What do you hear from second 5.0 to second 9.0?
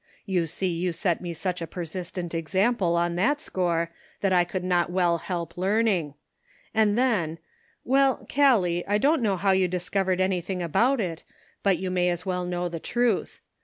help learning— and then— well, Callie, I